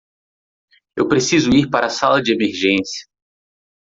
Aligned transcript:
Eu 0.97 1.07
preciso 1.07 1.51
ir 1.51 1.69
para 1.69 1.85
a 1.85 1.89
sala 1.91 2.23
de 2.23 2.33
emergência. 2.33 3.05